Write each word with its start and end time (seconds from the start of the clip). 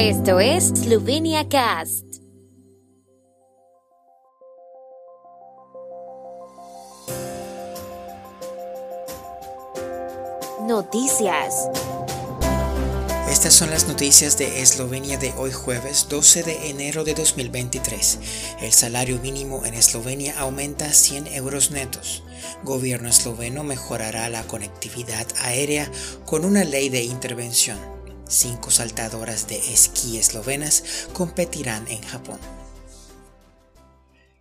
Esto 0.00 0.38
es 0.38 0.68
Slovenia 0.68 1.48
Cast. 1.48 2.04
Noticias. 10.68 11.68
Estas 13.28 13.52
son 13.52 13.70
las 13.70 13.88
noticias 13.88 14.38
de 14.38 14.62
Eslovenia 14.62 15.18
de 15.18 15.32
hoy 15.36 15.50
jueves 15.50 16.06
12 16.08 16.44
de 16.44 16.70
enero 16.70 17.02
de 17.02 17.14
2023. 17.14 18.20
El 18.60 18.72
salario 18.72 19.18
mínimo 19.18 19.66
en 19.66 19.74
Eslovenia 19.74 20.38
aumenta 20.38 20.92
100 20.92 21.26
euros 21.26 21.72
netos. 21.72 22.22
Gobierno 22.62 23.08
esloveno 23.08 23.64
mejorará 23.64 24.28
la 24.28 24.44
conectividad 24.44 25.26
aérea 25.42 25.90
con 26.24 26.44
una 26.44 26.62
ley 26.62 26.88
de 26.88 27.02
intervención. 27.02 27.97
Cinco 28.28 28.70
saltadoras 28.70 29.48
de 29.48 29.56
esquí 29.72 30.18
eslovenas 30.18 30.84
competirán 31.12 31.88
en 31.88 32.02
Japón. 32.02 32.38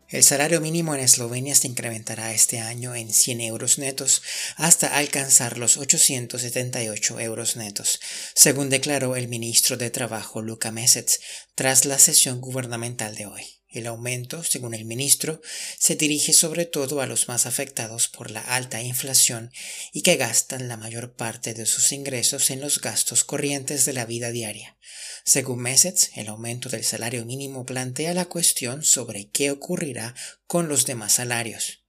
El 0.09 0.23
salario 0.23 0.62
mínimo 0.62 0.95
en 0.95 1.02
Eslovenia 1.02 1.54
se 1.54 1.68
incrementará 1.68 2.34
este 2.34 2.59
año 2.59 2.95
en 2.95 3.14
100 3.14 3.42
euros 3.42 3.78
netos 3.78 4.22
hasta 4.55 4.95
alcanzar 4.98 5.58
los 5.58 5.76
878 5.76 7.20
euros 7.20 7.58
netos, 7.58 8.00
según 8.34 8.70
declaró 8.70 9.18
el 9.18 9.28
ministro 9.28 9.76
de 9.76 9.90
Trabajo 9.90 10.42
Luka 10.42 10.72
Mesec 10.72 11.20
tras 11.56 11.84
la 11.84 12.00
sesión 12.00 12.40
gubernamental 12.40 13.16
de 13.16 13.26
hoy. 13.26 13.56
El 13.70 13.85
aumento, 13.85 14.44
según 14.44 14.73
el 14.73 14.85
ministro, 14.85 15.41
se 15.77 15.95
dirige 15.95 16.31
sobre 16.31 16.66
todo 16.66 17.02
a 17.02 17.05
los 17.05 17.27
más 17.27 17.45
afectados 17.45 18.08
por 18.08 18.31
la 18.31 18.41
alta 18.41 18.81
inflación 18.81 19.52
y 19.91 20.03
que 20.03 20.16
gastan 20.16 20.70
la 20.70 20.77
mayor 20.77 21.16
parte 21.16 21.53
de 21.53 21.66
sus 21.66 21.91
ingresos 21.91 22.49
en 22.49 22.61
los 22.61 22.80
gastos 22.80 23.25
corrientes 23.25 23.85
de 23.85 23.94
la 23.94 24.05
vida 24.05 24.31
diaria. 24.31 24.77
Según 25.25 25.59
Mesets, 25.59 26.11
el 26.16 26.27
aumento 26.30 26.70
del 26.70 26.85
salario 26.85 27.25
mínimo 27.25 27.66
plantea 27.66 28.14
la 28.14 28.25
cuestión 28.25 28.83
sobre 28.83 29.30
qué 29.30 29.52
ocurrirá 29.52 30.16
con 30.45 30.70
los 30.70 30.86
demás 30.86 31.14
salarios. 31.14 31.83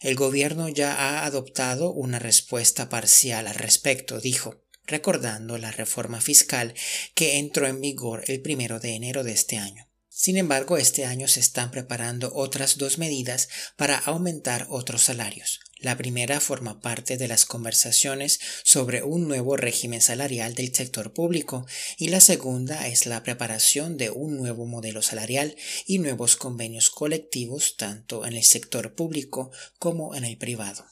El 0.00 0.14
gobierno 0.14 0.68
ya 0.68 0.94
ha 0.94 1.26
adoptado 1.26 1.92
una 1.92 2.18
respuesta 2.18 2.88
parcial 2.88 3.46
al 3.46 3.56
respecto, 3.56 4.20
dijo 4.20 4.64
recordando 4.88 5.58
la 5.58 5.70
reforma 5.70 6.20
fiscal 6.20 6.74
que 7.14 7.38
entró 7.38 7.66
en 7.66 7.80
vigor 7.80 8.24
el 8.26 8.40
primero 8.40 8.80
de 8.80 8.94
enero 8.94 9.22
de 9.22 9.32
este 9.32 9.58
año. 9.58 9.87
Sin 10.20 10.36
embargo, 10.36 10.78
este 10.78 11.04
año 11.04 11.28
se 11.28 11.38
están 11.38 11.70
preparando 11.70 12.32
otras 12.34 12.76
dos 12.76 12.98
medidas 12.98 13.48
para 13.76 13.96
aumentar 13.96 14.66
otros 14.68 15.04
salarios. 15.04 15.60
La 15.78 15.96
primera 15.96 16.40
forma 16.40 16.80
parte 16.80 17.16
de 17.16 17.28
las 17.28 17.44
conversaciones 17.46 18.40
sobre 18.64 19.04
un 19.04 19.28
nuevo 19.28 19.56
régimen 19.56 20.00
salarial 20.00 20.54
del 20.54 20.74
sector 20.74 21.12
público 21.12 21.66
y 21.98 22.08
la 22.08 22.18
segunda 22.18 22.88
es 22.88 23.06
la 23.06 23.22
preparación 23.22 23.96
de 23.96 24.10
un 24.10 24.36
nuevo 24.36 24.66
modelo 24.66 25.02
salarial 25.02 25.54
y 25.86 26.00
nuevos 26.00 26.34
convenios 26.34 26.90
colectivos 26.90 27.76
tanto 27.76 28.26
en 28.26 28.32
el 28.32 28.42
sector 28.42 28.96
público 28.96 29.52
como 29.78 30.16
en 30.16 30.24
el 30.24 30.36
privado. 30.36 30.84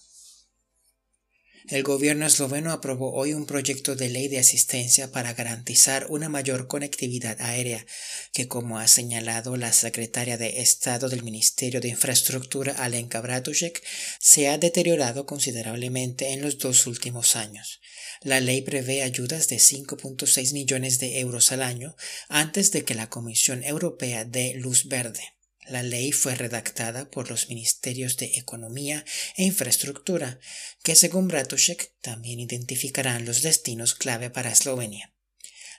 El 1.68 1.82
gobierno 1.82 2.26
esloveno 2.26 2.70
aprobó 2.70 3.12
hoy 3.14 3.34
un 3.34 3.44
proyecto 3.44 3.96
de 3.96 4.08
ley 4.08 4.28
de 4.28 4.38
asistencia 4.38 5.10
para 5.10 5.34
garantizar 5.34 6.06
una 6.10 6.28
mayor 6.28 6.68
conectividad 6.68 7.40
aérea, 7.40 7.84
que 8.32 8.46
como 8.46 8.78
ha 8.78 8.86
señalado 8.86 9.56
la 9.56 9.72
secretaria 9.72 10.38
de 10.38 10.60
Estado 10.60 11.08
del 11.08 11.24
Ministerio 11.24 11.80
de 11.80 11.88
Infraestructura 11.88 12.72
Alenka 12.74 13.20
Bratušek, 13.20 13.82
se 14.20 14.46
ha 14.46 14.58
deteriorado 14.58 15.26
considerablemente 15.26 16.32
en 16.32 16.40
los 16.40 16.58
dos 16.58 16.86
últimos 16.86 17.34
años. 17.34 17.80
La 18.22 18.38
ley 18.38 18.62
prevé 18.62 19.02
ayudas 19.02 19.48
de 19.48 19.56
5.6 19.56 20.52
millones 20.52 21.00
de 21.00 21.18
euros 21.18 21.50
al 21.50 21.62
año 21.62 21.96
antes 22.28 22.70
de 22.70 22.84
que 22.84 22.94
la 22.94 23.10
Comisión 23.10 23.64
Europea 23.64 24.24
dé 24.24 24.54
luz 24.54 24.86
verde. 24.86 25.35
La 25.68 25.82
ley 25.82 26.12
fue 26.12 26.36
redactada 26.36 27.10
por 27.10 27.28
los 27.28 27.48
Ministerios 27.48 28.16
de 28.16 28.26
Economía 28.36 29.04
e 29.36 29.44
Infraestructura, 29.44 30.38
que 30.84 30.94
según 30.94 31.26
Bratušek 31.26 31.92
también 32.00 32.38
identificarán 32.38 33.24
los 33.24 33.42
destinos 33.42 33.94
clave 33.94 34.30
para 34.30 34.52
Eslovenia. 34.52 35.12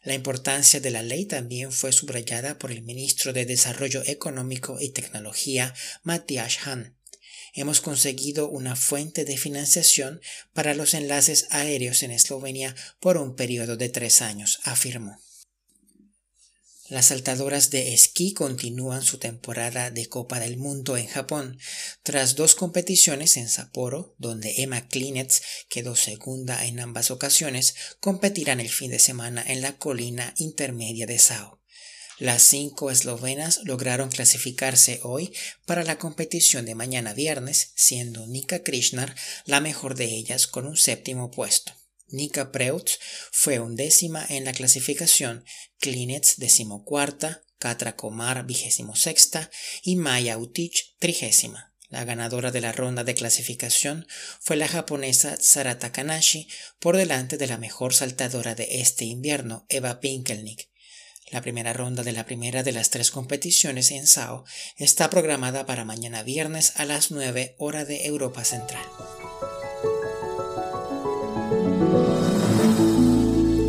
La 0.03 0.13
importancia 0.13 0.79
de 0.81 0.91
la 0.91 1.03
ley 1.03 1.25
también 1.25 1.71
fue 1.71 1.91
subrayada 1.91 2.57
por 2.57 2.71
el 2.71 2.81
ministro 2.81 3.31
de 3.31 3.45
Desarrollo 3.45 4.03
Económico 4.05 4.77
y 4.79 4.89
Tecnología, 4.89 5.73
Matthias 6.03 6.59
Hahn. 6.65 6.97
Hemos 7.53 7.81
conseguido 7.81 8.49
una 8.49 8.75
fuente 8.75 9.25
de 9.25 9.37
financiación 9.37 10.21
para 10.53 10.75
los 10.75 10.93
enlaces 10.93 11.47
aéreos 11.49 12.03
en 12.03 12.11
Eslovenia 12.11 12.75
por 12.99 13.17
un 13.17 13.35
periodo 13.35 13.77
de 13.77 13.89
tres 13.89 14.21
años, 14.21 14.59
afirmó. 14.63 15.17
Las 16.89 17.07
saltadoras 17.07 17.69
de 17.69 17.93
esquí 17.93 18.33
continúan 18.33 19.01
su 19.01 19.17
temporada 19.17 19.91
de 19.91 20.07
Copa 20.07 20.39
del 20.39 20.55
Mundo 20.55 20.95
en 20.95 21.07
Japón, 21.07 21.59
tras 22.01 22.35
dos 22.35 22.55
competiciones 22.55 23.35
en 23.35 23.49
Sapporo, 23.49 24.15
donde 24.19 24.61
Emma 24.61 24.87
Klinetz 24.87 25.41
quedó 25.67 25.97
segunda 25.97 26.65
en 26.65 26.79
ambas 26.79 27.11
ocasiones, 27.11 27.75
competirán 27.99 28.61
el 28.61 28.69
fin 28.69 28.89
de 28.89 28.99
semana 28.99 29.43
en 29.45 29.61
la 29.61 29.77
colina 29.77 30.33
intermedia 30.37 31.05
de 31.05 31.19
Sao. 31.19 31.59
Las 32.19 32.41
cinco 32.41 32.89
eslovenas 32.89 33.59
lograron 33.65 34.09
clasificarse 34.09 35.01
hoy 35.03 35.33
para 35.65 35.83
la 35.83 35.97
competición 35.97 36.65
de 36.65 36.73
mañana 36.73 37.13
viernes, 37.13 37.73
siendo 37.75 38.25
Nika 38.27 38.63
Krishnar 38.63 39.13
la 39.43 39.59
mejor 39.59 39.95
de 39.95 40.05
ellas 40.05 40.47
con 40.47 40.65
un 40.65 40.77
séptimo 40.77 41.31
puesto. 41.31 41.76
Nika 42.09 42.51
Preutz 42.51 42.99
fue 43.31 43.59
undécima 43.59 44.25
en 44.29 44.45
la 44.45 44.53
clasificación, 44.53 45.43
Klinetz 45.79 46.37
decimocuarta, 46.37 47.43
Katra 47.59 47.95
Komar 47.95 48.45
vigésimo 48.45 48.95
sexta 48.95 49.49
y 49.83 49.95
Maya 49.95 50.37
Utich 50.37 50.95
trigésima. 50.99 51.73
La 51.89 52.03
ganadora 52.03 52.51
de 52.51 52.61
la 52.61 52.73
ronda 52.73 53.03
de 53.03 53.15
clasificación 53.15 54.07
fue 54.41 54.57
la 54.57 54.67
japonesa 54.67 55.37
Sara 55.39 55.79
Takanashi 55.79 56.47
por 56.79 56.97
delante 56.97 57.37
de 57.37 57.47
la 57.47 57.57
mejor 57.57 57.93
saltadora 57.93 58.55
de 58.55 58.81
este 58.81 59.05
invierno, 59.05 59.65
Eva 59.69 59.99
Pinkelnick. 59.99 60.69
La 61.29 61.41
primera 61.41 61.73
ronda 61.73 62.03
de 62.03 62.13
la 62.13 62.25
primera 62.25 62.63
de 62.63 62.71
las 62.71 62.89
tres 62.89 63.11
competiciones 63.11 63.91
en 63.91 64.07
SAO 64.07 64.45
está 64.77 65.09
programada 65.09 65.65
para 65.65 65.83
mañana 65.83 66.23
viernes 66.23 66.73
a 66.75 66.85
las 66.85 67.11
9 67.11 67.55
hora 67.57 67.83
de 67.83 68.05
Europa 68.05 68.45
Central. 68.45 68.85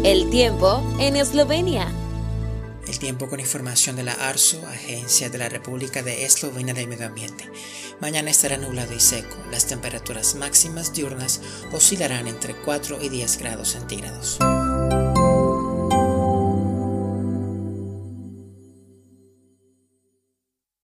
El 0.09 0.31
tiempo 0.31 0.83
en 0.99 1.17
Eslovenia. 1.17 1.87
El 2.87 2.99
tiempo 2.99 3.29
con 3.29 3.41
información 3.41 3.95
de 3.95 4.05
la 4.05 4.15
ARSO, 4.15 4.67
Agencia 4.67 5.29
de 5.29 5.37
la 5.37 5.51
República 5.51 6.03
de 6.03 6.25
Eslovenia 6.25 6.73
del 6.73 6.89
Medio 6.89 7.09
Ambiente. 7.09 7.45
Mañana 8.01 8.31
estará 8.31 8.57
nublado 8.57 8.95
y 8.95 9.01
seco. 9.01 9.37
Las 9.51 9.67
temperaturas 9.67 10.35
máximas 10.35 10.95
diurnas 10.95 11.43
oscilarán 11.73 12.27
entre 12.27 12.55
4 12.55 13.03
y 13.03 13.11
10 13.11 13.37
grados 13.37 13.69
centígrados. 13.69 14.39